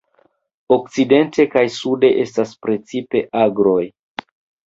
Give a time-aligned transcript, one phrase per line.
[0.75, 3.79] Okcidente kaj sude estas precipe agroj.